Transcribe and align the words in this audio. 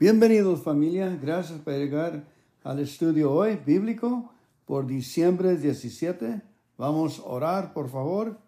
Bienvenidos 0.00 0.62
familia, 0.62 1.14
gracias 1.22 1.58
por 1.58 1.74
llegar 1.74 2.24
al 2.64 2.78
estudio 2.78 3.32
hoy 3.32 3.60
bíblico 3.66 4.32
por 4.64 4.86
diciembre 4.86 5.58
17. 5.58 6.40
Vamos 6.78 7.18
a 7.18 7.24
orar, 7.24 7.74
por 7.74 7.90
favor. 7.90 8.38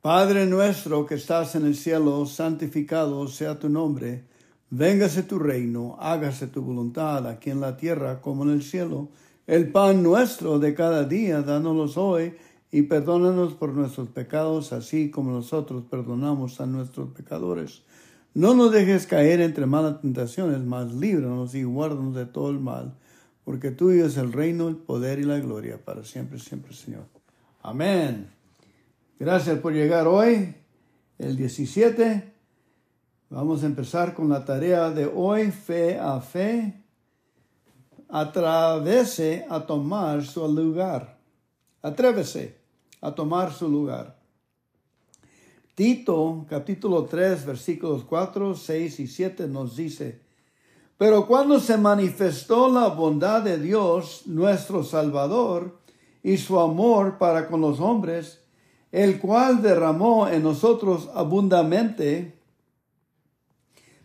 Padre 0.00 0.46
nuestro 0.46 1.06
que 1.06 1.14
estás 1.14 1.54
en 1.54 1.64
el 1.64 1.76
cielo, 1.76 2.26
santificado 2.26 3.28
sea 3.28 3.60
tu 3.60 3.68
nombre. 3.68 4.24
Véngase 4.68 5.22
tu 5.22 5.38
reino, 5.38 5.96
hágase 6.00 6.48
tu 6.48 6.60
voluntad 6.60 7.28
aquí 7.28 7.50
en 7.50 7.60
la 7.60 7.76
tierra 7.76 8.20
como 8.20 8.42
en 8.42 8.50
el 8.50 8.64
cielo. 8.64 9.10
El 9.46 9.70
pan 9.70 10.02
nuestro 10.02 10.58
de 10.58 10.74
cada 10.74 11.04
día, 11.04 11.42
dánoslo 11.42 12.02
hoy 12.02 12.34
y 12.72 12.82
perdónanos 12.82 13.52
por 13.52 13.74
nuestros 13.74 14.08
pecados, 14.08 14.72
así 14.72 15.08
como 15.08 15.30
nosotros 15.30 15.84
perdonamos 15.88 16.60
a 16.60 16.66
nuestros 16.66 17.10
pecadores 17.10 17.84
no 18.38 18.54
nos 18.54 18.70
dejes 18.70 19.08
caer 19.08 19.40
entre 19.40 19.66
malas 19.66 20.00
tentaciones, 20.00 20.60
mas 20.60 20.92
líbranos 20.92 21.56
y 21.56 21.64
guárdanos 21.64 22.14
de 22.14 22.24
todo 22.24 22.50
el 22.50 22.60
mal, 22.60 22.94
porque 23.44 23.72
tuyo 23.72 24.06
es 24.06 24.16
el 24.16 24.32
reino, 24.32 24.68
el 24.68 24.76
poder 24.76 25.18
y 25.18 25.24
la 25.24 25.40
gloria 25.40 25.84
para 25.84 26.04
siempre, 26.04 26.38
siempre, 26.38 26.72
Señor. 26.72 27.02
Amén. 27.64 28.30
Gracias 29.18 29.58
por 29.58 29.72
llegar 29.72 30.06
hoy, 30.06 30.54
el 31.18 31.36
17. 31.36 32.32
Vamos 33.30 33.64
a 33.64 33.66
empezar 33.66 34.14
con 34.14 34.28
la 34.28 34.44
tarea 34.44 34.90
de 34.90 35.10
hoy, 35.12 35.50
fe 35.50 35.98
a 35.98 36.20
fe. 36.20 36.80
Atravese 38.08 39.46
a 39.50 39.66
tomar 39.66 40.24
su 40.24 40.46
lugar. 40.46 41.18
Atrévese 41.82 42.56
a 43.00 43.10
tomar 43.12 43.52
su 43.52 43.68
lugar. 43.68 44.17
Tito 45.78 46.44
capítulo 46.50 47.04
3 47.04 47.46
versículos 47.46 48.02
4, 48.02 48.56
6 48.56 48.98
y 48.98 49.06
7 49.06 49.46
nos 49.46 49.76
dice, 49.76 50.18
pero 50.96 51.28
cuando 51.28 51.60
se 51.60 51.76
manifestó 51.76 52.68
la 52.68 52.88
bondad 52.88 53.42
de 53.42 53.60
Dios, 53.60 54.22
nuestro 54.26 54.82
Salvador, 54.82 55.78
y 56.20 56.36
su 56.38 56.58
amor 56.58 57.16
para 57.18 57.46
con 57.46 57.60
los 57.60 57.78
hombres, 57.78 58.40
el 58.90 59.20
cual 59.20 59.62
derramó 59.62 60.26
en 60.26 60.42
nosotros 60.42 61.08
abundantemente 61.14 62.36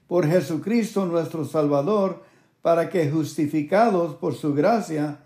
por 0.06 0.28
Jesucristo 0.28 1.08
nuestro 1.08 1.44
Salvador, 1.44 2.22
para 2.62 2.88
que 2.92 3.10
justificados 3.10 4.14
por 4.14 4.36
su 4.36 4.54
gracia, 4.54 5.24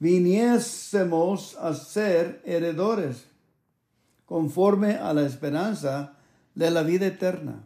viniésemos 0.00 1.56
a 1.58 1.74
ser 1.74 2.42
heredores 2.44 3.35
conforme 4.26 4.96
a 4.96 5.14
la 5.14 5.24
esperanza 5.24 6.16
de 6.54 6.70
la 6.70 6.82
vida 6.82 7.06
eterna. 7.06 7.64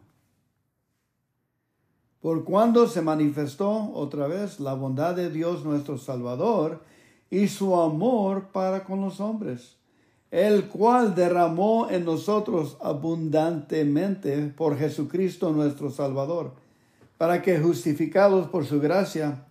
Por 2.21 2.45
cuando 2.45 2.87
se 2.87 3.01
manifestó 3.01 3.91
otra 3.95 4.27
vez 4.27 4.61
la 4.61 4.75
bondad 4.75 5.15
de 5.15 5.31
Dios 5.31 5.65
nuestro 5.65 5.97
Salvador 5.97 6.83
y 7.31 7.49
su 7.49 7.81
amor 7.81 8.49
para 8.53 8.85
con 8.85 9.01
los 9.01 9.21
hombres, 9.21 9.77
el 10.31 10.69
cual 10.69 11.15
derramó 11.15 11.89
en 11.91 12.05
nosotros 12.05 12.77
abundantemente 12.83 14.37
por 14.49 14.77
Jesucristo 14.77 15.51
nuestro 15.53 15.91
Salvador, 15.91 16.53
para 17.17 17.41
que 17.41 17.59
justificados 17.59 18.49
por 18.49 18.67
su 18.67 18.81
gracia, 18.81 19.47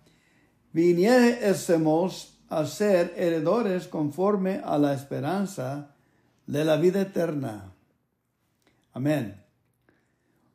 viniésemos 0.72 2.38
a 2.48 2.66
ser 2.66 3.14
heredores 3.16 3.88
conforme 3.88 4.60
a 4.64 4.78
la 4.78 4.94
esperanza 4.94 5.90
de 6.50 6.64
la 6.64 6.76
vida 6.76 7.00
eterna. 7.00 7.72
Amén. 8.92 9.40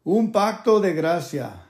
Un 0.03 0.33
pacto 0.33 0.81
de 0.81 0.93
gracia. 0.93 1.67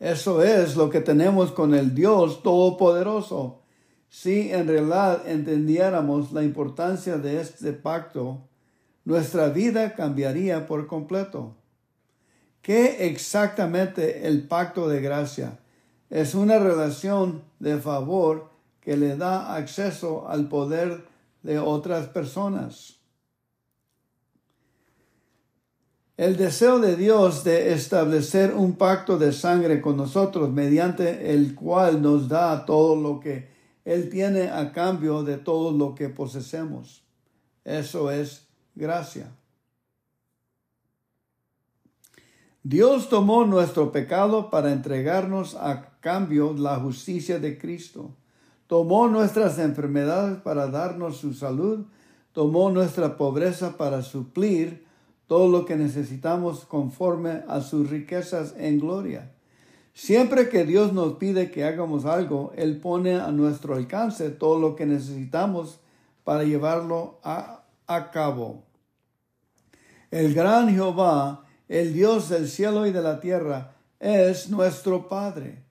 Eso 0.00 0.42
es 0.42 0.74
lo 0.74 0.90
que 0.90 1.00
tenemos 1.00 1.52
con 1.52 1.74
el 1.74 1.94
Dios 1.94 2.42
Todopoderoso. 2.42 3.62
Si 4.08 4.50
en 4.50 4.66
realidad 4.66 5.22
entendiéramos 5.28 6.32
la 6.32 6.42
importancia 6.42 7.16
de 7.16 7.40
este 7.40 7.72
pacto, 7.72 8.48
nuestra 9.04 9.50
vida 9.50 9.94
cambiaría 9.94 10.66
por 10.66 10.88
completo. 10.88 11.54
¿Qué 12.62 13.06
exactamente 13.06 14.26
el 14.26 14.48
pacto 14.48 14.88
de 14.88 15.00
gracia? 15.00 15.60
Es 16.10 16.34
una 16.34 16.58
relación 16.58 17.44
de 17.60 17.78
favor 17.78 18.50
que 18.80 18.96
le 18.96 19.16
da 19.16 19.54
acceso 19.54 20.28
al 20.28 20.48
poder 20.48 21.04
de 21.44 21.60
otras 21.60 22.08
personas. 22.08 22.99
El 26.20 26.36
deseo 26.36 26.80
de 26.80 26.96
Dios 26.96 27.44
de 27.44 27.72
establecer 27.72 28.52
un 28.54 28.74
pacto 28.74 29.16
de 29.16 29.32
sangre 29.32 29.80
con 29.80 29.96
nosotros 29.96 30.50
mediante 30.50 31.32
el 31.32 31.54
cual 31.54 32.02
nos 32.02 32.28
da 32.28 32.66
todo 32.66 32.94
lo 32.94 33.20
que 33.20 33.48
Él 33.86 34.10
tiene 34.10 34.50
a 34.50 34.70
cambio 34.70 35.22
de 35.22 35.38
todo 35.38 35.72
lo 35.72 35.94
que 35.94 36.10
posesemos. 36.10 37.04
Eso 37.64 38.10
es 38.10 38.46
gracia. 38.74 39.32
Dios 42.62 43.08
tomó 43.08 43.46
nuestro 43.46 43.90
pecado 43.90 44.50
para 44.50 44.72
entregarnos 44.72 45.54
a 45.54 45.88
cambio 46.00 46.52
la 46.52 46.76
justicia 46.80 47.38
de 47.38 47.56
Cristo. 47.56 48.14
Tomó 48.66 49.08
nuestras 49.08 49.58
enfermedades 49.58 50.38
para 50.42 50.66
darnos 50.66 51.16
su 51.16 51.32
salud. 51.32 51.86
Tomó 52.32 52.70
nuestra 52.70 53.16
pobreza 53.16 53.78
para 53.78 54.02
suplir 54.02 54.89
todo 55.30 55.48
lo 55.48 55.64
que 55.64 55.76
necesitamos 55.76 56.64
conforme 56.64 57.44
a 57.46 57.60
sus 57.60 57.88
riquezas 57.88 58.52
en 58.58 58.80
gloria. 58.80 59.30
Siempre 59.94 60.48
que 60.48 60.64
Dios 60.64 60.92
nos 60.92 61.18
pide 61.18 61.52
que 61.52 61.62
hagamos 61.62 62.04
algo, 62.04 62.52
Él 62.56 62.80
pone 62.80 63.14
a 63.14 63.30
nuestro 63.30 63.76
alcance 63.76 64.30
todo 64.30 64.58
lo 64.58 64.74
que 64.74 64.86
necesitamos 64.86 65.78
para 66.24 66.42
llevarlo 66.42 67.20
a, 67.22 67.62
cabo. 68.12 68.64
El 70.10 70.34
gran 70.34 70.68
Jehová, 70.68 71.44
el 71.68 71.94
Dios 71.94 72.28
del 72.28 72.48
cielo 72.48 72.84
y 72.88 72.90
de 72.90 73.00
la 73.00 73.20
tierra, 73.20 73.76
es 74.00 74.50
nuestro 74.50 75.08
Padre. 75.08 75.62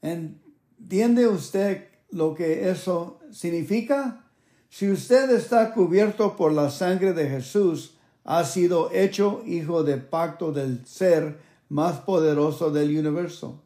¿Entiende 0.00 1.28
usted 1.28 1.88
lo 2.12 2.34
que 2.34 2.70
eso 2.70 3.20
significa? 3.30 4.24
Si 4.70 4.90
usted 4.90 5.28
está 5.32 5.74
cubierto 5.74 6.34
por 6.34 6.50
la 6.50 6.70
sangre 6.70 7.12
de 7.12 7.28
Jesús, 7.28 7.97
ha 8.30 8.44
sido 8.44 8.90
hecho 8.92 9.42
hijo 9.46 9.84
de 9.84 9.96
pacto 9.96 10.52
del 10.52 10.84
ser 10.84 11.38
más 11.70 12.00
poderoso 12.00 12.70
del 12.70 12.90
universo. 12.98 13.62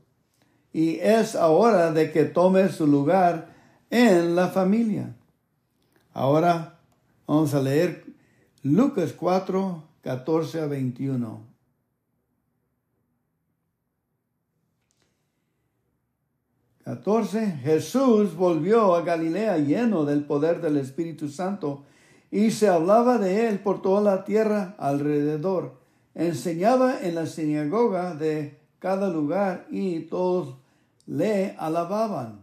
Y 0.72 1.00
es 1.00 1.34
ahora 1.34 1.90
de 1.90 2.12
que 2.12 2.26
tome 2.26 2.68
su 2.68 2.86
lugar 2.86 3.56
en 3.90 4.36
la 4.36 4.50
familia. 4.50 5.16
Ahora 6.12 6.78
vamos 7.26 7.52
a 7.54 7.60
leer 7.60 8.04
Lucas 8.62 9.12
4, 9.14 9.82
14 10.00 10.60
a 10.60 10.66
21. 10.66 11.40
Catorce. 16.84 17.58
Jesús 17.64 18.36
volvió 18.36 18.94
a 18.94 19.02
Galilea 19.02 19.58
lleno 19.58 20.04
del 20.04 20.24
poder 20.24 20.60
del 20.60 20.76
Espíritu 20.76 21.28
Santo 21.28 21.82
y 22.32 22.50
se 22.50 22.66
hablaba 22.66 23.18
de 23.18 23.46
él 23.46 23.60
por 23.60 23.82
toda 23.82 24.00
la 24.00 24.24
tierra 24.24 24.74
alrededor. 24.78 25.74
Enseñaba 26.14 26.98
en 27.02 27.14
la 27.14 27.26
sinagoga 27.26 28.14
de 28.14 28.58
cada 28.78 29.10
lugar 29.10 29.66
y 29.70 30.00
todos 30.00 30.56
le 31.06 31.54
alababan. 31.58 32.40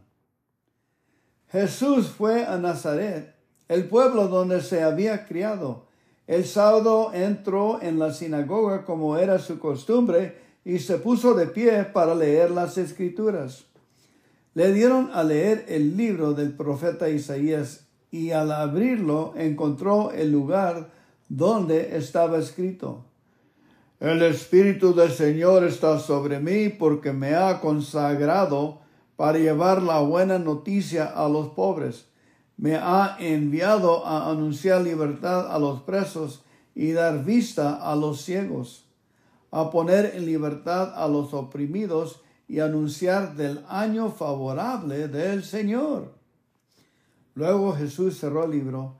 Jesús 1.52 2.08
fue 2.08 2.46
a 2.46 2.58
Nazaret, 2.58 3.34
el 3.68 3.90
pueblo 3.90 4.28
donde 4.28 4.62
se 4.62 4.84
había 4.84 5.26
criado. 5.26 5.88
El 6.28 6.46
sábado 6.46 7.12
entró 7.12 7.82
en 7.82 7.98
la 7.98 8.14
sinagoga 8.14 8.86
como 8.86 9.18
era 9.18 9.40
su 9.40 9.58
costumbre 9.58 10.38
y 10.64 10.78
se 10.78 11.00
puso 11.00 11.34
de 11.34 11.48
pie 11.48 11.84
para 11.86 12.14
leer 12.14 12.52
las 12.52 12.78
escrituras. 12.78 13.66
Le 14.54 14.72
dieron 14.72 15.10
a 15.14 15.24
leer 15.24 15.66
el 15.68 15.98
libro 15.98 16.34
del 16.34 16.56
profeta 16.56 17.10
Isaías 17.10 17.89
y 18.12 18.32
al 18.32 18.52
abrirlo 18.52 19.34
encontró 19.36 20.12
el 20.12 20.32
lugar 20.32 20.90
donde 21.28 21.96
estaba 21.98 22.38
escrito. 22.38 23.06
El 24.00 24.22
Espíritu 24.22 24.94
del 24.94 25.12
Señor 25.12 25.64
está 25.66 26.00
sobre 26.00 26.40
mí 26.40 26.70
porque 26.70 27.12
me 27.12 27.36
ha 27.36 27.60
consagrado 27.60 28.80
para 29.16 29.38
llevar 29.38 29.84
la 29.84 30.00
buena 30.00 30.40
noticia 30.40 31.06
a 31.06 31.28
los 31.28 31.50
pobres. 31.50 32.06
Me 32.56 32.76
ha 32.76 33.18
enviado 33.20 34.06
a 34.06 34.32
anunciar 34.32 34.82
libertad 34.82 35.54
a 35.54 35.60
los 35.60 35.82
presos 35.82 36.44
y 36.74 36.94
dar 36.94 37.26
vista 37.26 37.76
a 37.76 37.96
los 37.96 38.22
ciegos, 38.22 38.86
a 39.52 39.70
poner 39.70 40.14
en 40.16 40.26
libertad 40.26 40.94
a 40.96 41.08
los 41.10 41.34
oprimidos 41.34 42.22
y 42.48 42.62
anunciar 42.62 43.36
del 43.36 43.66
año 43.68 44.12
favorable 44.12 45.10
del 45.10 45.44
Señor. 45.44 46.19
Luego 47.40 47.72
Jesús 47.72 48.20
cerró 48.20 48.44
el 48.44 48.52
libro, 48.52 48.98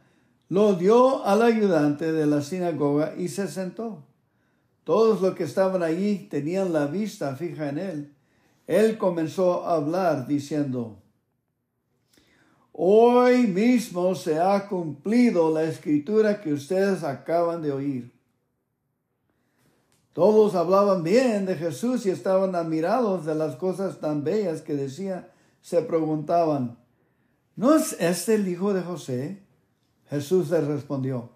lo 0.48 0.74
dio 0.76 1.26
al 1.26 1.42
ayudante 1.42 2.14
de 2.14 2.26
la 2.26 2.42
sinagoga 2.42 3.14
y 3.18 3.28
se 3.28 3.50
sentó. 3.50 4.06
Todos 4.86 5.20
los 5.22 5.36
que 5.36 5.44
estaban 5.44 5.84
allí 5.84 6.30
tenían 6.30 6.72
la 6.72 6.86
vista 6.86 7.36
fija 7.36 7.68
en 7.68 7.78
él. 7.78 8.16
Él 8.66 8.98
comenzó 8.98 9.66
a 9.66 9.76
hablar 9.76 10.26
diciendo, 10.26 11.02
Hoy 12.72 13.46
mismo 13.46 14.16
se 14.16 14.40
ha 14.40 14.70
cumplido 14.70 15.54
la 15.54 15.64
escritura 15.64 16.40
que 16.40 16.54
ustedes 16.54 17.04
acaban 17.04 17.62
de 17.62 17.74
oír. 17.74 18.14
Todos 20.14 20.56
hablaban 20.56 21.04
bien 21.04 21.46
de 21.46 21.56
Jesús 21.56 22.06
y 22.06 22.10
estaban 22.10 22.56
admirados 22.56 23.26
de 23.26 23.36
las 23.36 23.58
cosas 23.58 24.00
tan 24.00 24.24
bellas 24.24 24.62
que 24.62 24.76
decía. 24.76 25.30
Se 25.62 25.82
preguntaban, 25.82 26.78
¿no 27.60 27.76
es 27.76 27.98
este 28.00 28.36
el 28.36 28.48
hijo 28.48 28.74
de 28.74 28.82
José? 28.82 29.38
Jesús 30.10 30.50
les 30.50 30.64
respondió, 30.66 31.30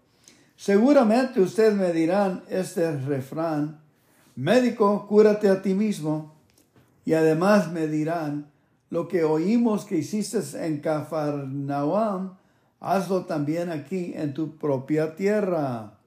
seguramente 0.56 1.42
ustedes 1.42 1.74
me 1.76 1.92
dirán 1.92 2.46
este 2.50 2.96
refrán, 2.98 3.82
médico, 4.34 5.06
cúrate 5.06 5.50
a 5.50 5.62
ti 5.62 5.74
mismo. 5.74 6.34
Y 7.04 7.12
además 7.12 7.74
me 7.74 7.88
dirán, 7.88 8.50
lo 8.90 9.10
que 9.10 9.26
oímos 9.26 9.84
que 9.84 9.98
hiciste 9.98 10.40
en 10.66 10.80
Cafarnaum, 10.80 12.36
hazlo 12.80 13.26
también 13.26 13.70
aquí 13.70 14.14
en 14.16 14.34
tu 14.34 14.56
propia 14.56 15.18
tierra. 15.18 16.00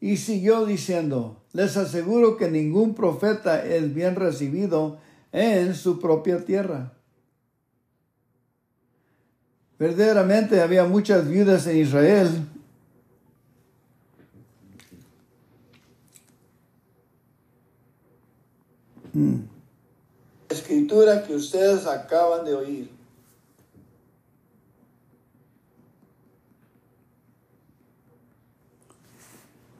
Y 0.00 0.18
siguió 0.18 0.66
diciendo, 0.66 1.42
les 1.52 1.76
aseguro 1.76 2.36
que 2.36 2.48
ningún 2.48 2.94
profeta 2.94 3.64
es 3.64 3.92
bien 3.92 4.14
recibido 4.14 4.98
en 5.32 5.74
su 5.74 5.98
propia 5.98 6.44
tierra. 6.44 6.92
Verdaderamente 9.80 10.60
había 10.60 10.84
muchas 10.84 11.26
viudas 11.26 11.66
en 11.66 11.78
Israel. 11.78 12.46
Hmm. 19.14 19.36
Escritura 20.50 21.24
que 21.26 21.34
ustedes 21.34 21.86
acaban 21.86 22.44
de 22.44 22.54
oír. 22.54 22.90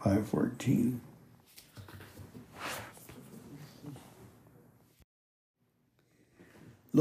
Five 0.03 0.25
fourteen. 0.25 1.10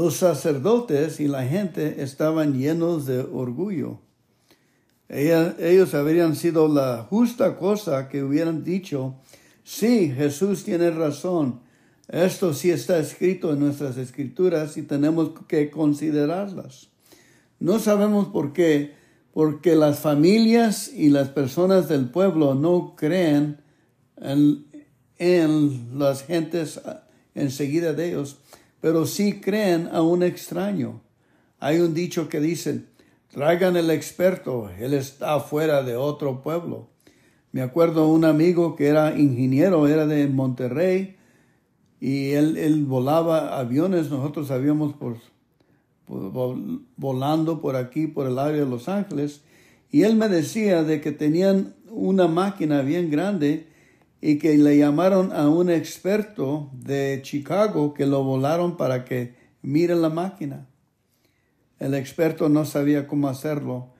Los 0.00 0.16
sacerdotes 0.16 1.20
y 1.20 1.28
la 1.28 1.44
gente 1.44 2.02
estaban 2.02 2.58
llenos 2.58 3.04
de 3.04 3.20
orgullo. 3.20 3.98
ellos 5.10 5.92
habrían 5.92 6.36
sido 6.36 6.68
la 6.68 7.06
justa 7.10 7.58
cosa 7.58 8.08
que 8.08 8.22
hubieran 8.22 8.64
dicho, 8.64 9.16
sí, 9.62 10.10
Jesús 10.10 10.64
tiene 10.64 10.90
razón, 10.90 11.60
esto 12.08 12.54
sí 12.54 12.70
está 12.70 12.98
escrito 12.98 13.52
en 13.52 13.60
nuestras 13.60 13.98
escrituras 13.98 14.78
y 14.78 14.84
tenemos 14.84 15.32
que 15.46 15.68
considerarlas. 15.68 16.88
No 17.58 17.78
sabemos 17.78 18.28
por 18.28 18.54
qué, 18.54 18.94
porque 19.34 19.74
las 19.74 19.98
familias 19.98 20.90
y 20.94 21.10
las 21.10 21.28
personas 21.28 21.90
del 21.90 22.08
pueblo 22.08 22.54
no 22.54 22.94
creen 22.96 23.58
en, 24.16 24.64
en 25.18 25.98
las 25.98 26.22
gentes 26.22 26.80
enseguida 27.34 27.92
de 27.92 28.08
ellos 28.08 28.38
pero 28.80 29.06
sí 29.06 29.40
creen 29.40 29.88
a 29.92 30.02
un 30.02 30.22
extraño. 30.22 31.00
Hay 31.58 31.80
un 31.80 31.94
dicho 31.94 32.28
que 32.28 32.40
dice, 32.40 32.84
traigan 33.30 33.76
el 33.76 33.90
experto, 33.90 34.70
él 34.78 34.94
está 34.94 35.40
fuera 35.40 35.82
de 35.82 35.96
otro 35.96 36.42
pueblo. 36.42 36.88
Me 37.52 37.62
acuerdo 37.62 38.08
un 38.08 38.24
amigo 38.24 38.76
que 38.76 38.86
era 38.86 39.18
ingeniero, 39.18 39.86
era 39.88 40.06
de 40.06 40.26
Monterrey, 40.28 41.16
y 42.00 42.30
él, 42.30 42.84
volaba 42.86 43.58
aviones, 43.58 44.10
nosotros 44.10 44.50
habíamos 44.50 44.94
por, 44.94 45.16
volando 46.96 47.60
por 47.60 47.76
aquí, 47.76 48.06
por 48.06 48.26
el 48.26 48.38
área 48.38 48.64
de 48.64 48.70
Los 48.70 48.88
Ángeles, 48.88 49.42
y 49.90 50.04
él 50.04 50.16
me 50.16 50.28
decía 50.28 50.82
de 50.82 51.00
que 51.00 51.12
tenían 51.12 51.74
una 51.90 52.28
máquina 52.28 52.80
bien 52.82 53.10
grande 53.10 53.66
y 54.20 54.38
que 54.38 54.56
le 54.58 54.76
llamaron 54.76 55.32
a 55.32 55.48
un 55.48 55.70
experto 55.70 56.70
de 56.72 57.20
Chicago 57.22 57.94
que 57.94 58.06
lo 58.06 58.22
volaron 58.22 58.76
para 58.76 59.04
que 59.04 59.34
mire 59.62 59.94
la 59.94 60.10
máquina. 60.10 60.66
El 61.78 61.94
experto 61.94 62.48
no 62.48 62.64
sabía 62.64 63.06
cómo 63.06 63.28
hacerlo. 63.28 63.94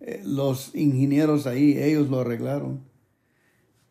Eh, 0.00 0.22
los 0.24 0.74
ingenieros 0.74 1.46
ahí, 1.46 1.76
ellos 1.76 2.08
lo 2.08 2.20
arreglaron. 2.20 2.84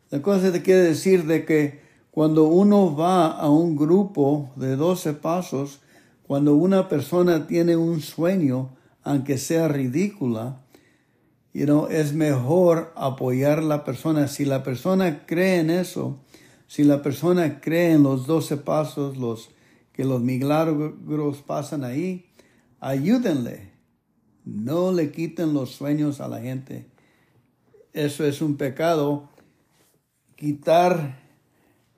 La 0.10 0.22
cosa 0.22 0.54
te 0.54 0.62
quiere 0.62 0.84
decir 0.84 1.25
de 1.25 1.44
que 1.44 1.81
cuando 2.12 2.46
uno 2.46 2.96
va 2.96 3.28
a 3.28 3.50
un 3.50 3.75
grupo 3.75 4.52
de 4.56 4.78
12 4.78 5.14
pasos, 5.14 5.81
cuando 6.24 6.56
una 6.56 6.88
persona 6.88 7.46
tiene 7.46 7.75
un 7.75 8.00
sueño, 8.00 8.69
aunque 9.04 9.38
sea 9.38 9.68
ridícula, 9.68 10.62
you 11.57 11.88
es 11.89 12.13
mejor 12.13 12.94
apoyar 12.95 13.59
a 13.59 13.63
la 13.63 13.83
persona. 13.83 14.27
Si 14.27 14.45
la 14.45 14.62
persona 14.62 15.25
cree 15.25 15.59
en 15.59 15.71
eso, 15.71 16.19
si 16.68 16.83
la 16.83 17.01
persona 17.01 17.59
cree 17.62 17.94
en 17.94 18.04
los 18.04 18.27
doce 18.27 18.57
pasos, 18.57 19.18
los 19.18 19.50
que 19.92 20.06
los 20.06 20.21
milagros 20.21 21.42
pasan 21.45 21.83
ahí, 21.83 22.30
ayúdenle. 22.80 23.71
No 24.45 24.92
le 24.92 25.12
quiten 25.12 25.54
los 25.54 25.71
sueños 25.71 26.21
a 26.21 26.27
la 26.27 26.39
gente. 26.39 26.86
Eso 27.94 28.24
es 28.24 28.42
un 28.42 28.56
pecado. 28.56 29.30
Quitar 30.36 31.19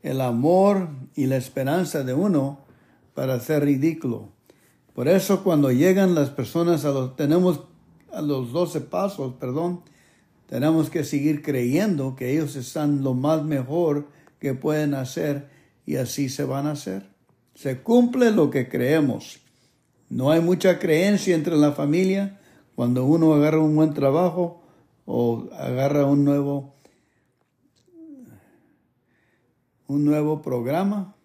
el 0.01 0.21
amor 0.21 0.87
y 1.15 1.25
la 1.25 1.35
esperanza 1.35 2.03
de 2.03 2.13
uno 2.13 2.59
para 3.13 3.33
hacer 3.33 3.65
ridículo. 3.65 4.29
Por 4.93 5.09
eso 5.09 5.43
cuando 5.43 5.71
llegan 5.71 6.15
las 6.15 6.29
personas 6.29 6.85
a 6.85 6.91
los 6.91 7.15
tenemos 7.17 7.68
a 8.11 8.21
los 8.21 8.51
doce 8.51 8.81
pasos, 8.81 9.33
perdón, 9.39 9.81
tenemos 10.47 10.89
que 10.89 11.03
seguir 11.03 11.41
creyendo 11.43 12.15
que 12.15 12.31
ellos 12.31 12.55
están 12.55 13.03
lo 13.03 13.13
más 13.13 13.43
mejor 13.43 14.07
que 14.39 14.53
pueden 14.53 14.95
hacer 14.95 15.49
y 15.85 15.97
así 15.97 16.29
se 16.29 16.43
van 16.43 16.65
a 16.65 16.71
hacer. 16.71 17.07
Se 17.53 17.81
cumple 17.81 18.31
lo 18.31 18.49
que 18.49 18.67
creemos. 18.67 19.39
No 20.09 20.31
hay 20.31 20.41
mucha 20.41 20.79
creencia 20.79 21.35
entre 21.35 21.55
la 21.55 21.73
familia 21.73 22.39
cuando 22.75 23.05
uno 23.05 23.33
agarra 23.33 23.59
un 23.59 23.75
buen 23.75 23.93
trabajo 23.93 24.63
o 25.05 25.49
agarra 25.53 26.05
un 26.05 26.23
nuevo 26.23 26.73
un 29.87 30.05
nuevo 30.05 30.41
programa. 30.41 31.15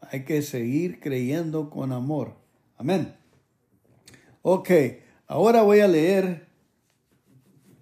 Hay 0.00 0.24
que 0.24 0.42
seguir 0.42 1.00
creyendo 1.00 1.70
con 1.70 1.92
amor. 1.92 2.34
Amén. 2.76 3.14
Ok. 4.42 4.70
Ahora 5.28 5.62
voy 5.62 5.80
a 5.80 5.88
leer 5.88 6.46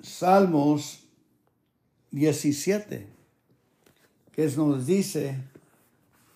Salmos 0.01 1.07
17, 2.11 3.07
que 4.33 4.47
nos 4.57 4.87
dice, 4.87 5.37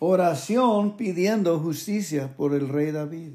oración 0.00 0.98
pidiendo 0.98 1.58
justicia 1.60 2.36
por 2.36 2.52
el 2.52 2.68
rey 2.68 2.92
David. 2.92 3.32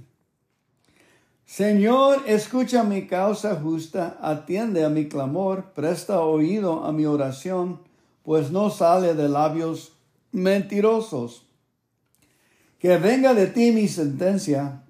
Señor, 1.45 2.21
escucha 2.27 2.83
mi 2.83 3.07
causa 3.07 3.55
justa, 3.55 4.19
atiende 4.21 4.85
a 4.85 4.89
mi 4.89 5.07
clamor, 5.07 5.73
presta 5.73 6.21
oído 6.21 6.83
a 6.85 6.91
mi 6.91 7.05
oración, 7.05 7.79
pues 8.21 8.51
no 8.51 8.69
sale 8.69 9.15
de 9.15 9.29
labios 9.29 9.93
mentirosos. 10.31 11.47
Que 12.77 12.97
venga 12.97 13.33
de 13.33 13.47
ti 13.47 13.71
mi 13.71 13.87
sentencia 13.87 14.83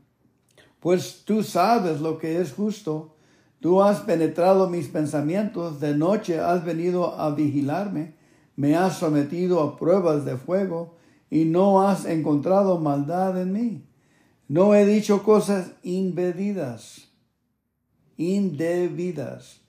pues 0.84 1.24
tú 1.24 1.44
sabes 1.44 2.02
lo 2.02 2.18
que 2.18 2.42
es 2.42 2.52
justo. 2.52 3.16
Tú 3.62 3.82
has 3.82 4.02
penetrado 4.02 4.70
mis 4.70 4.90
pensamientos, 4.90 5.80
de 5.80 5.96
noche 5.96 6.42
has 6.42 6.66
venido 6.66 7.18
a 7.18 7.34
vigilarme, 7.34 8.16
me 8.58 8.76
has 8.76 8.98
sometido 8.98 9.64
a 9.64 9.78
pruebas 9.78 10.26
de 10.26 10.36
fuego 10.36 10.98
y 11.30 11.46
no 11.46 11.88
has 11.88 12.04
encontrado 12.04 12.82
maldad 12.82 13.42
en 13.42 13.54
mí. 13.54 13.88
No 14.50 14.76
he 14.76 14.86
dicho 14.86 15.24
cosas 15.24 15.72
indebidas, 15.84 17.08
indebidas, 18.18 19.62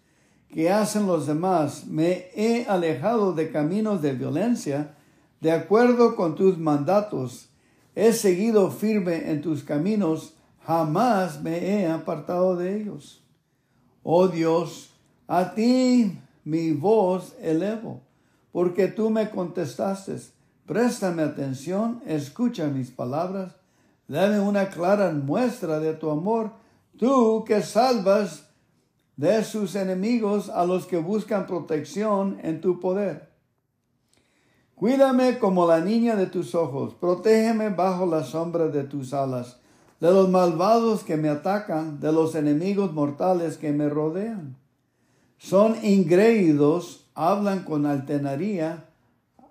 que 0.48 0.68
hacen 0.68 1.06
los 1.06 1.28
demás. 1.28 1.86
Me 1.86 2.26
he 2.34 2.66
alejado 2.66 3.34
de 3.34 3.52
caminos 3.52 4.02
de 4.02 4.14
violencia, 4.14 4.96
de 5.40 5.52
acuerdo 5.52 6.16
con 6.16 6.34
tus 6.34 6.58
mandatos. 6.58 7.50
He 7.94 8.12
seguido 8.12 8.72
firme 8.72 9.30
en 9.30 9.42
tus 9.42 9.62
caminos 9.62 10.34
jamás 10.66 11.40
me 11.42 11.58
he 11.58 11.86
apartado 11.86 12.56
de 12.56 12.80
ellos. 12.80 13.22
Oh 14.02 14.28
Dios, 14.28 14.90
a 15.26 15.54
ti 15.54 16.18
mi 16.44 16.72
voz 16.72 17.34
elevo, 17.40 18.02
porque 18.52 18.88
tú 18.88 19.10
me 19.10 19.30
contestaste. 19.30 20.16
Préstame 20.66 21.22
atención, 21.22 22.02
escucha 22.06 22.68
mis 22.68 22.90
palabras, 22.90 23.52
dame 24.08 24.40
una 24.40 24.70
clara 24.70 25.10
muestra 25.12 25.78
de 25.78 25.92
tu 25.92 26.10
amor, 26.10 26.52
tú 26.98 27.44
que 27.46 27.62
salvas 27.62 28.48
de 29.16 29.44
sus 29.44 29.74
enemigos 29.74 30.48
a 30.48 30.64
los 30.64 30.86
que 30.86 30.96
buscan 30.96 31.46
protección 31.46 32.38
en 32.42 32.60
tu 32.60 32.80
poder. 32.80 33.28
Cuídame 34.74 35.38
como 35.38 35.66
la 35.66 35.80
niña 35.80 36.16
de 36.16 36.26
tus 36.26 36.54
ojos, 36.54 36.94
protégeme 36.94 37.68
bajo 37.68 38.06
la 38.06 38.24
sombra 38.24 38.68
de 38.68 38.84
tus 38.84 39.14
alas, 39.14 39.60
de 40.00 40.10
los 40.10 40.28
malvados 40.28 41.04
que 41.04 41.16
me 41.16 41.28
atacan, 41.28 42.00
de 42.00 42.12
los 42.12 42.34
enemigos 42.34 42.92
mortales 42.92 43.56
que 43.56 43.72
me 43.72 43.88
rodean. 43.88 44.56
Son 45.38 45.76
ingreídos, 45.84 47.06
hablan 47.14 47.64
con 47.64 47.86
altenaría, 47.86 48.86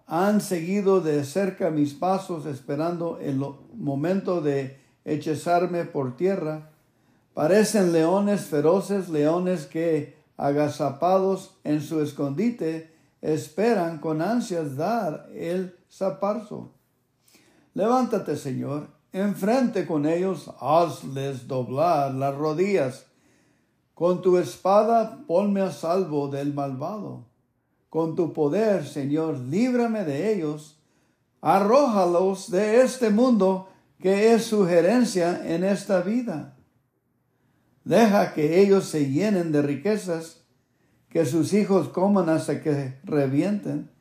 han 0.06 0.42
seguido 0.42 1.02
de 1.02 1.24
cerca 1.24 1.70
mis 1.70 1.94
pasos 1.94 2.46
esperando 2.46 3.20
el 3.20 3.42
momento 3.76 4.42
de 4.42 4.80
hechizarme 5.06 5.86
por 5.86 6.16
tierra. 6.16 6.70
Parecen 7.34 7.92
leones 7.92 8.42
feroces, 8.42 9.10
leones 9.10 9.66
que, 9.66 10.16
agazapados 10.38 11.56
en 11.64 11.82
su 11.82 12.02
escondite, 12.02 12.92
esperan 13.22 14.00
con 14.00 14.22
ansias 14.22 14.76
dar 14.76 15.30
el 15.34 15.76
zaparzo. 15.90 16.72
Levántate, 17.74 18.36
Señor, 18.36 18.90
enfrente 19.14 19.86
con 19.86 20.06
ellos, 20.06 20.52
hazles 20.60 21.48
doblar 21.48 22.14
las 22.14 22.36
rodillas. 22.36 23.06
Con 23.94 24.22
tu 24.24 24.38
espada 24.38 25.24
ponme 25.28 25.62
a 25.62 25.72
salvo 25.72 26.28
del 26.28 26.54
malvado. 26.54 27.28
Con 27.90 28.16
tu 28.16 28.34
poder, 28.34 28.86
Señor, 28.86 29.38
líbrame 29.38 30.04
de 30.04 30.34
ellos. 30.34 30.80
Arrójalos 31.42 32.50
de 32.50 32.82
este 32.82 33.12
mundo 33.12 33.70
que 34.00 34.34
es 34.34 34.46
su 34.46 34.66
gerencia 34.66 35.42
en 35.46 35.64
esta 35.64 36.02
vida. 36.02 36.58
Deja 37.86 38.34
que 38.34 38.62
ellos 38.62 38.86
se 38.86 39.10
llenen 39.10 39.52
de 39.52 39.62
riquezas 39.62 40.42
que 41.10 41.26
sus 41.26 41.54
hijos 41.54 41.90
coman 41.90 42.28
hasta 42.30 42.62
que 42.62 43.00
revienten 43.04 43.92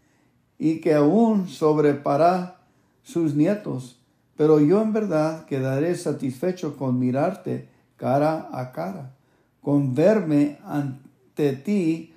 y 0.59 0.81
que 0.81 0.95
aún 0.95 1.49
sobrepará 1.49 2.63
sus 3.03 3.35
nietos. 3.35 4.02
Pero 4.37 4.61
yo 4.61 4.83
en 4.83 4.93
verdad 4.93 5.45
quedaré 5.47 5.95
satisfecho 5.95 6.77
con 6.77 6.99
mirarte 6.99 7.69
cara 7.97 8.49
a 8.53 8.73
cara, 8.73 9.15
con 9.61 9.95
verme 9.95 10.59
ante 10.65 11.53
ti 11.53 12.15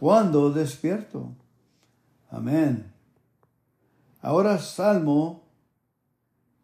cuando 0.00 0.50
despierto. 0.50 1.32
Amén. 2.30 2.92
Ahora 4.20 4.58
Salmo 4.58 5.42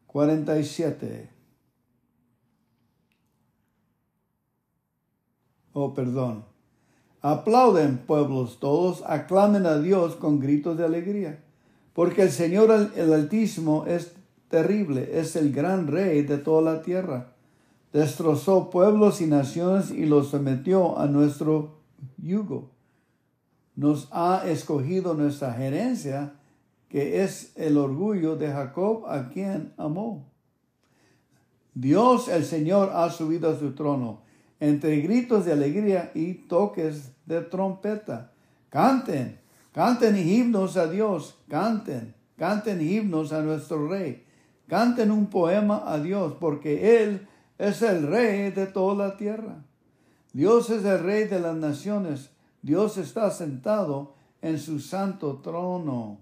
47. 0.06 1.30
Oh, 5.72 5.92
perdón. 5.92 6.44
Aplauden 7.20 7.98
pueblos 7.98 8.60
todos, 8.60 9.02
aclamen 9.06 9.66
a 9.66 9.78
Dios 9.78 10.14
con 10.14 10.38
gritos 10.38 10.76
de 10.76 10.84
alegría, 10.84 11.42
porque 11.94 12.22
el 12.22 12.30
Señor 12.30 12.92
el 12.94 13.12
Altísimo 13.12 13.86
es 13.86 14.14
terrible, 14.48 15.18
es 15.18 15.36
el 15.36 15.52
gran 15.52 15.86
rey 15.86 16.22
de 16.22 16.38
toda 16.38 16.62
la 16.74 16.82
tierra. 16.82 17.32
Destrozó 17.92 18.70
pueblos 18.70 19.20
y 19.20 19.26
naciones 19.26 19.90
y 19.90 20.06
los 20.06 20.28
sometió 20.28 20.98
a 20.98 21.06
nuestro 21.06 21.78
yugo. 22.18 22.70
Nos 23.76 24.08
ha 24.12 24.42
escogido 24.46 25.14
nuestra 25.14 25.52
gerencia, 25.52 26.34
que 26.88 27.22
es 27.22 27.52
el 27.56 27.76
orgullo 27.76 28.36
de 28.36 28.48
Jacob 28.52 29.06
a 29.06 29.28
quien 29.28 29.72
amó. 29.76 30.30
Dios 31.74 32.28
el 32.28 32.44
Señor 32.44 32.90
ha 32.94 33.10
subido 33.10 33.50
a 33.50 33.58
su 33.58 33.72
trono 33.74 34.24
entre 34.60 35.00
gritos 35.00 35.44
de 35.44 35.52
alegría 35.52 36.10
y 36.14 36.34
toques 36.34 37.12
de 37.26 37.42
trompeta. 37.42 38.32
Canten, 38.70 39.38
canten 39.72 40.16
himnos 40.16 40.76
a 40.76 40.88
Dios, 40.88 41.36
canten, 41.48 42.14
canten 42.36 42.80
himnos 42.80 43.32
a 43.32 43.42
nuestro 43.42 43.88
Rey, 43.88 44.24
canten 44.68 45.10
un 45.10 45.26
poema 45.26 45.82
a 45.86 46.00
Dios, 46.00 46.34
porque 46.40 47.02
Él 47.02 47.26
es 47.58 47.82
el 47.82 48.06
Rey 48.06 48.50
de 48.50 48.66
toda 48.66 49.08
la 49.08 49.16
tierra. 49.16 49.64
Dios 50.32 50.70
es 50.70 50.84
el 50.84 51.00
Rey 51.00 51.24
de 51.24 51.40
las 51.40 51.56
naciones, 51.56 52.30
Dios 52.62 52.96
está 52.96 53.30
sentado 53.30 54.14
en 54.42 54.58
su 54.58 54.80
santo 54.80 55.40
trono. 55.42 56.18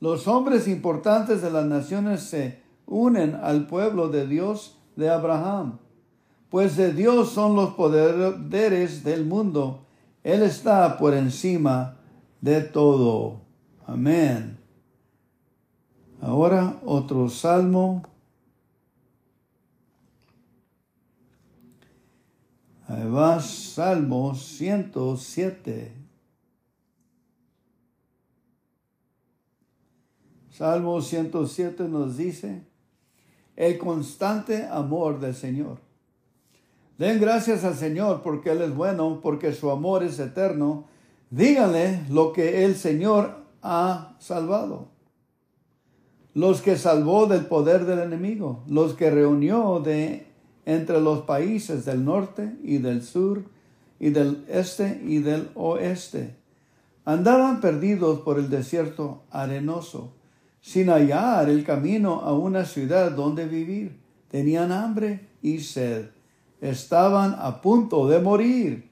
Los 0.00 0.26
hombres 0.28 0.68
importantes 0.68 1.42
de 1.42 1.50
las 1.50 1.64
naciones 1.64 2.22
se 2.22 2.60
unen 2.86 3.34
al 3.36 3.66
pueblo 3.66 4.08
de 4.08 4.26
Dios 4.26 4.78
de 4.96 5.08
Abraham 5.08 5.78
pues 6.52 6.76
de 6.76 6.92
Dios 6.92 7.30
son 7.30 7.56
los 7.56 7.70
poderes 7.70 9.02
del 9.02 9.24
mundo. 9.24 9.86
Él 10.22 10.42
está 10.42 10.98
por 10.98 11.14
encima 11.14 11.96
de 12.42 12.60
todo. 12.60 13.40
Amén. 13.86 14.61
Ahora 16.22 16.78
otro 16.86 17.28
salmo. 17.28 18.04
Ahí 22.86 23.40
Salmo 23.40 24.32
107. 24.32 25.92
Salmo 30.50 31.00
107 31.00 31.88
nos 31.88 32.16
dice, 32.16 32.62
el 33.56 33.76
constante 33.78 34.66
amor 34.66 35.18
del 35.18 35.34
Señor. 35.34 35.78
Den 36.98 37.20
gracias 37.20 37.64
al 37.64 37.74
Señor 37.74 38.22
porque 38.22 38.52
Él 38.52 38.62
es 38.62 38.72
bueno, 38.72 39.18
porque 39.20 39.52
su 39.52 39.72
amor 39.72 40.04
es 40.04 40.20
eterno. 40.20 40.84
Díganle 41.30 42.04
lo 42.10 42.32
que 42.32 42.64
el 42.64 42.76
Señor 42.76 43.42
ha 43.60 44.14
salvado. 44.20 44.91
Los 46.34 46.62
que 46.62 46.76
salvó 46.76 47.26
del 47.26 47.46
poder 47.46 47.84
del 47.84 47.98
enemigo, 47.98 48.62
los 48.66 48.94
que 48.94 49.10
reunió 49.10 49.80
de 49.80 50.26
entre 50.64 51.00
los 51.00 51.22
países 51.22 51.84
del 51.84 52.04
norte 52.04 52.56
y 52.62 52.78
del 52.78 53.02
sur 53.02 53.44
y 53.98 54.10
del 54.10 54.44
este 54.48 55.02
y 55.04 55.18
del 55.18 55.50
oeste. 55.54 56.36
Andaban 57.04 57.60
perdidos 57.60 58.20
por 58.20 58.38
el 58.38 58.48
desierto 58.48 59.22
arenoso, 59.30 60.12
sin 60.60 60.88
hallar 60.88 61.48
el 61.48 61.64
camino 61.64 62.20
a 62.20 62.32
una 62.32 62.64
ciudad 62.64 63.10
donde 63.12 63.46
vivir. 63.46 64.00
Tenían 64.30 64.72
hambre 64.72 65.28
y 65.42 65.58
sed 65.58 66.06
estaban 66.62 67.34
a 67.38 67.60
punto 67.60 68.06
de 68.06 68.20
morir, 68.20 68.88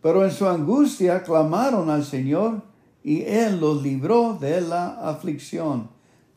pero 0.00 0.24
en 0.24 0.30
su 0.30 0.48
angustia 0.48 1.22
clamaron 1.22 1.90
al 1.90 2.04
Señor 2.04 2.62
y 3.02 3.22
Él 3.22 3.60
los 3.60 3.82
libró 3.82 4.38
de 4.40 4.60
la 4.60 5.10
aflicción. 5.10 5.90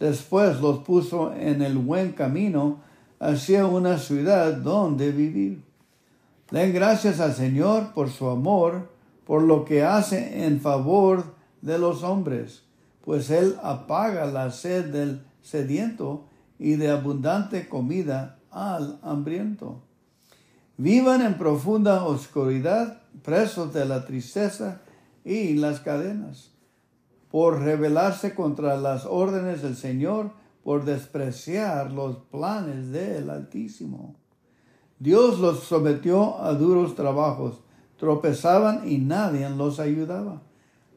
Después 0.03 0.59
los 0.59 0.79
puso 0.79 1.33
en 1.33 1.61
el 1.61 1.77
buen 1.77 2.11
camino 2.11 2.81
hacia 3.21 3.65
una 3.65 3.97
ciudad 3.97 4.51
donde 4.51 5.13
vivir. 5.13 5.63
Den 6.51 6.73
gracias 6.73 7.21
al 7.21 7.33
Señor 7.33 7.93
por 7.93 8.09
su 8.09 8.27
amor, 8.27 8.89
por 9.25 9.43
lo 9.43 9.63
que 9.63 9.81
hace 9.81 10.45
en 10.45 10.59
favor 10.59 11.23
de 11.61 11.79
los 11.79 12.03
hombres, 12.03 12.63
pues 13.05 13.29
Él 13.29 13.55
apaga 13.63 14.25
la 14.25 14.51
sed 14.51 14.91
del 14.91 15.21
sediento 15.41 16.25
y 16.59 16.75
de 16.75 16.89
abundante 16.89 17.69
comida 17.69 18.39
al 18.51 18.99
hambriento. 19.03 19.83
Vivan 20.75 21.21
en 21.21 21.37
profunda 21.37 22.03
oscuridad, 22.03 23.03
presos 23.23 23.73
de 23.73 23.85
la 23.85 24.03
tristeza 24.03 24.81
y 25.23 25.53
las 25.53 25.79
cadenas, 25.79 26.52
por 27.33 27.61
rebelarse 27.61 28.35
contra 28.35 28.77
las 28.77 29.07
órdenes 29.07 29.63
del 29.63 29.75
Señor, 29.75 30.29
por 30.63 30.85
despreciar 30.85 31.91
los 31.91 32.17
planes 32.29 32.91
del 32.91 33.31
Altísimo. 33.31 34.13
Dios 34.99 35.39
los 35.39 35.61
sometió 35.61 36.39
a 36.43 36.53
duros 36.53 36.93
trabajos, 36.93 37.55
tropezaban 37.97 38.87
y 38.87 38.99
nadie 38.99 39.49
los 39.49 39.79
ayudaba. 39.79 40.43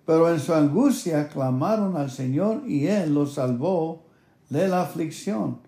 Pero 0.04 0.30
en 0.30 0.38
su 0.38 0.52
angustia 0.52 1.28
clamaron 1.28 1.96
al 1.96 2.10
Señor 2.10 2.64
y 2.66 2.86
Él 2.86 3.14
los 3.14 3.32
salvó 3.32 4.02
de 4.50 4.68
la 4.68 4.82
aflicción, 4.82 5.60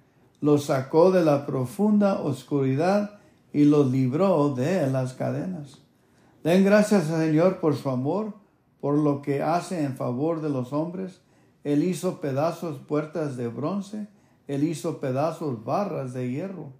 los 0.42 0.64
sacó 0.64 1.10
de 1.10 1.24
la 1.24 1.46
profunda 1.46 2.20
oscuridad 2.20 3.20
y 3.54 3.64
los 3.64 3.90
libró 3.90 4.54
de 4.54 4.86
las 4.90 5.14
cadenas. 5.14 5.78
Den 6.44 6.62
gracias 6.62 7.08
al 7.08 7.22
Señor 7.22 7.58
por 7.58 7.74
su 7.74 7.88
amor, 7.88 8.34
por 8.80 8.96
lo 8.96 9.22
que 9.22 9.42
hace 9.42 9.84
en 9.84 9.96
favor 9.96 10.40
de 10.40 10.48
los 10.48 10.72
hombres. 10.72 11.20
Él 11.64 11.82
hizo 11.82 12.20
pedazos 12.20 12.78
puertas 12.78 13.36
de 13.36 13.48
bronce, 13.48 14.08
Él 14.46 14.64
hizo 14.64 14.98
pedazos 14.98 15.64
barras 15.64 16.12
de 16.12 16.30
hierro. 16.30 16.72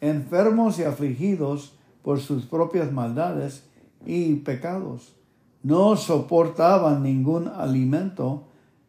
Enfermos 0.00 0.78
y 0.78 0.84
afligidos 0.84 1.74
por 2.02 2.20
sus 2.20 2.46
propias 2.46 2.92
maldades 2.92 3.64
y 4.06 4.36
pecados. 4.36 5.14
No 5.62 5.96
soportaban 5.96 7.02
ningún 7.02 7.48
alimento, 7.48 8.44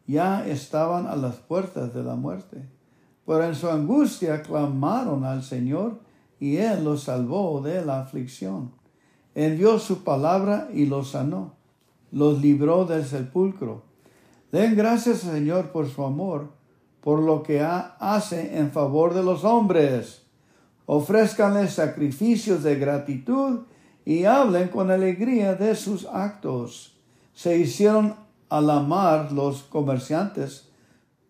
ya 0.06 0.46
estaban 0.46 1.06
a 1.06 1.16
las 1.16 1.36
puertas 1.36 1.92
de 1.92 2.02
la 2.02 2.14
muerte. 2.14 2.68
Pero 3.26 3.44
en 3.44 3.54
su 3.54 3.68
angustia 3.68 4.42
clamaron 4.42 5.24
al 5.24 5.42
Señor 5.42 6.00
y 6.40 6.56
Él 6.56 6.84
los 6.84 7.04
salvó 7.04 7.60
de 7.60 7.84
la 7.84 8.00
aflicción. 8.00 8.72
Envió 9.34 9.78
su 9.78 10.02
palabra 10.02 10.68
y 10.72 10.86
los 10.86 11.10
sanó, 11.10 11.54
los 12.12 12.40
libró 12.40 12.84
del 12.84 13.04
sepulcro, 13.04 13.82
Den 14.52 14.76
gracias 14.76 15.20
Señor 15.20 15.72
por 15.72 15.88
su 15.88 16.04
amor, 16.04 16.50
por 17.00 17.20
lo 17.20 17.42
que 17.42 17.62
hace 17.62 18.58
en 18.58 18.70
favor 18.70 19.14
de 19.14 19.22
los 19.22 19.44
hombres. 19.44 20.22
Ofrézcanle 20.84 21.68
sacrificios 21.68 22.62
de 22.62 22.76
gratitud 22.76 23.60
y 24.04 24.24
hablen 24.24 24.68
con 24.68 24.90
alegría 24.90 25.54
de 25.54 25.74
sus 25.74 26.04
actos. 26.04 26.94
Se 27.32 27.56
hicieron 27.56 28.14
a 28.50 28.60
la 28.60 28.80
mar 28.80 29.32
los 29.32 29.62
comerciantes, 29.62 30.68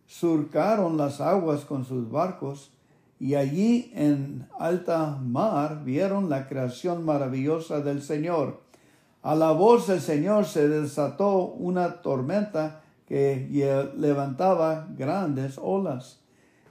surcaron 0.06 0.96
las 0.96 1.20
aguas 1.20 1.64
con 1.64 1.84
sus 1.84 2.10
barcos, 2.10 2.72
y 3.20 3.36
allí 3.36 3.92
en 3.94 4.48
alta 4.58 5.16
mar 5.22 5.84
vieron 5.84 6.28
la 6.28 6.48
creación 6.48 7.04
maravillosa 7.04 7.80
del 7.80 8.02
Señor. 8.02 8.60
A 9.22 9.36
la 9.36 9.52
voz 9.52 9.86
del 9.86 10.00
Señor 10.00 10.46
se 10.46 10.68
desató 10.68 11.46
una 11.46 12.02
tormenta 12.02 12.82
que 13.06 13.48
levantaba 13.96 14.88
grandes 14.96 15.58
olas. 15.62 16.18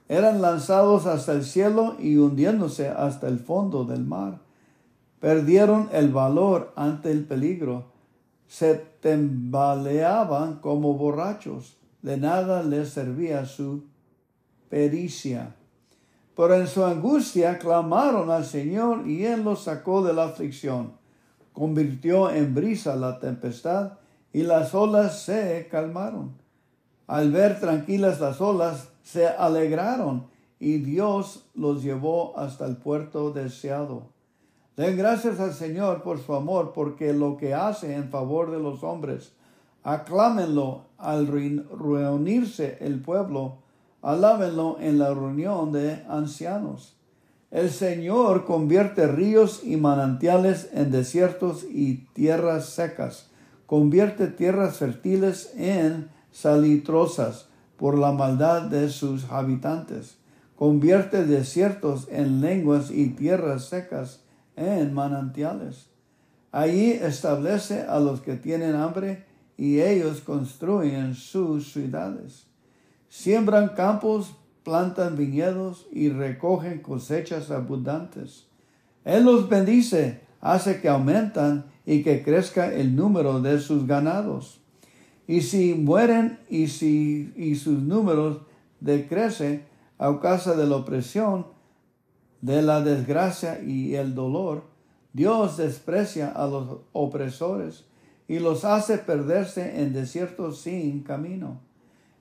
Eran 0.10 0.42
lanzados 0.42 1.06
hasta 1.06 1.32
el 1.32 1.46
cielo 1.46 1.96
y 1.98 2.18
hundiéndose 2.18 2.90
hasta 2.90 3.30
el 3.30 3.40
fondo 3.40 3.86
del 3.86 4.04
mar. 4.04 4.40
Perdieron 5.22 5.88
el 5.94 6.12
valor 6.12 6.74
ante 6.76 7.12
el 7.12 7.24
peligro. 7.24 7.86
Se 8.48 8.76
tembaleaban 8.76 10.56
como 10.56 10.96
borrachos. 10.96 11.78
De 12.02 12.18
nada 12.18 12.64
les 12.64 12.90
servía 12.90 13.46
su 13.46 13.86
pericia. 14.68 15.56
Pero 16.36 16.56
en 16.56 16.68
su 16.68 16.84
angustia 16.84 17.60
clamaron 17.60 18.30
al 18.30 18.44
Señor 18.44 19.08
y 19.08 19.24
Él 19.24 19.44
los 19.44 19.64
sacó 19.64 20.04
de 20.04 20.12
la 20.12 20.26
aflicción. 20.26 21.00
Convirtió 21.54 22.30
en 22.32 22.54
brisa 22.54 22.96
la 22.96 23.20
tempestad 23.20 23.94
y 24.34 24.44
las 24.44 24.74
olas 24.74 25.22
se 25.24 25.68
calmaron. 25.70 26.34
Al 27.08 27.32
ver 27.32 27.60
tranquilas 27.60 28.20
las 28.22 28.40
olas, 28.40 28.90
se 29.04 29.28
alegraron 29.28 30.28
y 30.60 30.78
Dios 30.78 31.46
los 31.56 31.84
llevó 31.84 32.38
hasta 32.38 32.66
el 32.66 32.78
puerto 32.78 33.32
deseado. 33.32 34.04
Den 34.78 34.96
gracias 34.96 35.40
al 35.40 35.54
Señor 35.54 36.02
por 36.04 36.20
su 36.20 36.34
amor, 36.34 36.72
porque 36.74 37.14
lo 37.14 37.36
que 37.36 37.54
hace 37.54 37.96
en 37.96 38.10
favor 38.10 38.52
de 38.52 38.60
los 38.60 38.84
hombres. 38.84 39.34
Aclámenlo 39.84 40.86
al 40.98 41.28
reunirse 41.28 42.78
el 42.80 43.02
pueblo, 43.02 43.58
alábenlo 44.02 44.78
en 44.80 45.00
la 45.00 45.14
reunión 45.14 45.72
de 45.72 46.04
ancianos. 46.08 46.96
El 47.52 47.70
Señor 47.70 48.46
convierte 48.46 49.08
ríos 49.08 49.62
y 49.64 49.78
manantiales 49.78 50.70
en 50.74 50.90
desiertos 50.90 51.64
y 51.64 52.08
tierras 52.14 52.70
secas 52.70 53.32
convierte 53.72 54.28
tierras 54.28 54.80
fértiles 54.80 55.54
en 55.56 56.10
salitrosas 56.34 57.48
por 57.78 57.98
la 57.98 58.12
maldad 58.12 58.64
de 58.64 58.90
sus 58.90 59.32
habitantes. 59.32 60.18
Convierte 60.58 61.24
desiertos 61.24 62.10
en 62.12 62.42
lenguas 62.42 62.92
y 62.92 63.12
tierras 63.12 63.64
secas 63.70 64.24
en 64.58 64.94
manantiales. 64.94 65.88
Allí 66.52 66.92
establece 66.92 67.84
a 67.84 68.02
los 68.02 68.20
que 68.20 68.36
tienen 68.36 68.76
hambre 68.76 69.24
y 69.56 69.80
ellos 69.80 70.20
construyen 70.20 71.16
sus 71.16 71.72
ciudades. 71.72 72.48
Siembran 73.08 73.70
campos, 73.70 74.36
plantan 74.64 75.18
viñedos 75.18 75.88
y 75.92 76.10
recogen 76.10 76.80
cosechas 76.80 77.52
abundantes. 77.52 78.48
Él 79.04 79.26
los 79.26 79.50
bendice, 79.50 80.22
hace 80.40 80.82
que 80.82 80.90
aumentan 80.90 81.66
y 81.86 82.04
que 82.04 82.24
crezca 82.24 82.74
el 82.74 82.96
número 82.96 83.42
de 83.42 83.60
sus 83.60 83.88
ganados. 83.88 84.62
Y 85.28 85.42
si 85.42 85.74
mueren 85.74 86.40
y 86.50 86.68
si 86.68 87.34
y 87.36 87.56
sus 87.56 87.82
números 87.82 88.42
decrecen 88.80 89.66
a 89.98 90.20
causa 90.20 90.56
de 90.56 90.68
la 90.68 90.78
opresión, 90.78 91.48
de 92.42 92.62
la 92.62 92.82
desgracia 92.82 93.62
y 93.62 93.96
el 93.96 94.16
dolor, 94.16 94.64
Dios 95.14 95.58
desprecia 95.58 96.30
a 96.30 96.48
los 96.48 96.80
opresores 96.94 97.86
y 98.28 98.40
los 98.40 98.66
hace 98.66 98.98
perderse 98.98 99.82
en 99.82 99.94
desiertos 99.94 100.62
sin 100.62 101.04
camino. 101.04 101.60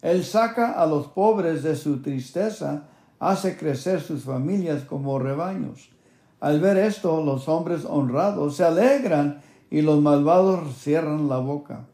Él 0.02 0.24
saca 0.24 0.72
a 0.72 0.86
los 0.86 1.08
pobres 1.08 1.62
de 1.62 1.76
su 1.76 2.00
tristeza, 2.00 2.84
hace 3.18 3.56
crecer 3.56 4.00
sus 4.00 4.24
familias 4.24 4.84
como 4.84 5.18
rebaños. 5.18 5.90
Al 6.40 6.60
ver 6.60 6.78
esto, 6.78 7.22
los 7.22 7.48
hombres 7.48 7.84
honrados 7.84 8.56
se 8.56 8.64
alegran 8.64 9.42
y 9.70 9.82
los 9.82 10.00
malvados 10.00 10.74
cierran 10.78 11.28
la 11.28 11.38
boca. 11.38 11.86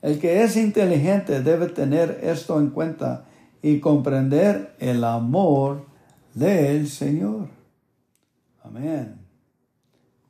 El 0.00 0.18
que 0.18 0.42
es 0.42 0.56
inteligente 0.56 1.42
debe 1.42 1.66
tener 1.66 2.20
esto 2.22 2.58
en 2.60 2.70
cuenta 2.70 3.26
y 3.62 3.80
comprender 3.80 4.74
el 4.78 5.04
amor 5.04 5.84
del 6.34 6.88
Señor. 6.88 7.48
Amén. 8.62 9.20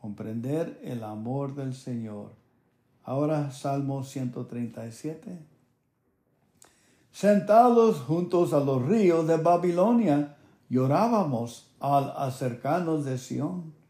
Comprender 0.00 0.80
el 0.82 1.04
amor 1.04 1.54
del 1.54 1.74
Señor. 1.74 2.32
Ahora 3.04 3.50
Salmo 3.52 4.02
137. 4.02 5.49
Sentados 7.12 8.00
juntos 8.00 8.52
a 8.52 8.60
los 8.60 8.86
ríos 8.86 9.26
de 9.26 9.36
Babilonia, 9.36 10.36
llorábamos 10.68 11.70
al 11.80 12.12
acercarnos 12.16 13.04
de 13.04 13.18
Sión 13.18 13.80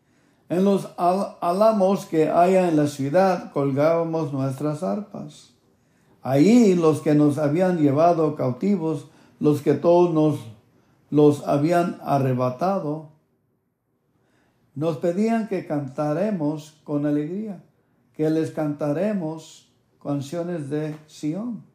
en 0.51 0.65
los 0.65 0.89
álamos 0.99 2.07
que 2.07 2.29
haya 2.29 2.69
en 2.69 2.77
la 2.77 2.89
ciudad 2.89 3.53
colgábamos 3.53 4.33
nuestras 4.33 4.83
arpas. 4.83 5.55
Ahí 6.23 6.75
los 6.75 7.01
que 7.01 7.15
nos 7.15 7.39
habían 7.39 7.79
llevado 7.79 8.35
cautivos, 8.35 9.07
los 9.39 9.63
que 9.63 9.75
todos 9.75 10.13
nos 10.13 10.41
los 11.09 11.47
habían 11.47 11.99
arrebatado, 12.03 13.11
nos 14.75 14.97
pedían 14.97 15.47
que 15.47 15.69
cantaremos 15.69 16.81
con 16.83 17.07
alegría, 17.07 17.63
que 18.13 18.29
les 18.29 18.51
cantaremos 18.51 19.73
canciones 20.03 20.69
de 20.69 20.97
Sión. 21.07 21.70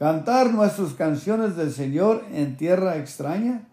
Cantar 0.00 0.54
nuestras 0.54 0.94
canciones 0.94 1.56
del 1.56 1.70
Señor 1.70 2.24
en 2.32 2.56
tierra 2.56 2.96
extraña. 2.96 3.68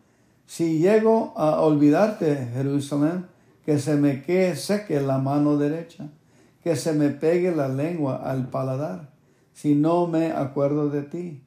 Si 0.46 0.78
llego 0.78 1.32
a 1.38 1.62
olvidarte, 1.62 2.50
Jerusalén, 2.54 3.28
que 3.66 3.80
se 3.80 3.96
me 3.96 4.24
quede 4.24 4.58
seque 4.58 5.00
la 5.00 5.20
mano 5.20 5.56
derecha, 5.56 6.10
que 6.62 6.76
se 6.76 6.92
me 6.92 7.12
pegue 7.12 7.56
la 7.56 7.70
lengua 7.70 8.18
al 8.18 8.50
paladar, 8.50 9.14
si 9.54 9.74
no 9.74 10.06
me 10.06 10.34
acuerdo 10.34 10.90
de 10.90 11.04
ti, 11.04 11.44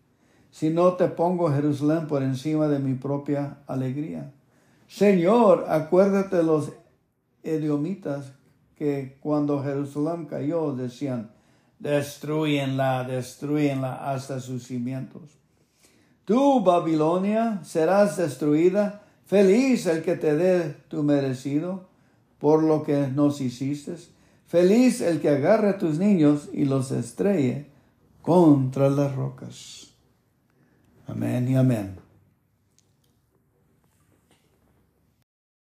si 0.50 0.70
no 0.70 0.94
te 0.94 1.08
pongo 1.08 1.52
Jerusalén 1.52 2.06
por 2.06 2.22
encima 2.22 2.66
de 2.68 2.78
mi 2.78 2.94
propia 2.94 3.58
alegría. 3.66 4.32
Señor, 4.88 5.66
acuérdate 5.68 6.42
los 6.42 6.72
idiomitas 7.44 8.32
que 8.76 9.18
cuando 9.20 9.62
Jerusalén 9.62 10.24
cayó 10.24 10.72
decían, 10.72 11.32
destruyenla, 11.80 13.04
destruyenla 13.04 14.12
hasta 14.12 14.38
sus 14.38 14.64
cimientos. 14.64 15.22
Tú, 16.24 16.62
Babilonia, 16.62 17.60
serás 17.64 18.16
destruida, 18.16 19.02
feliz 19.26 19.86
el 19.86 20.02
que 20.02 20.14
te 20.14 20.36
dé 20.36 20.76
tu 20.88 21.02
merecido 21.02 21.88
por 22.38 22.62
lo 22.62 22.84
que 22.84 23.08
nos 23.08 23.40
hiciste. 23.40 23.96
Feliz 24.46 25.00
el 25.00 25.20
que 25.20 25.30
agarre 25.30 25.70
a 25.70 25.78
tus 25.78 25.98
niños 25.98 26.48
y 26.52 26.64
los 26.64 26.90
estrelle 26.90 27.66
contra 28.22 28.90
las 28.90 29.14
rocas. 29.14 29.92
Amén 31.06 31.48
y 31.48 31.56
amén. 31.56 31.99